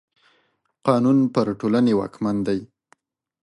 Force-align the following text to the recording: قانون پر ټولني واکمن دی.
قانون 0.87 1.17
پر 1.33 1.47
ټولني 1.59 1.93
واکمن 1.99 2.35
دی. 2.47 2.59